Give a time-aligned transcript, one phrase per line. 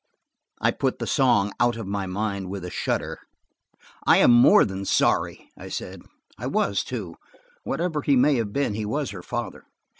[0.59, 3.19] I put the song out of my mind with a shudder.
[4.07, 6.01] "I am more than sorry," I said.
[6.39, 7.17] I was, too;
[7.65, 9.63] whatever he may have been, he was her father.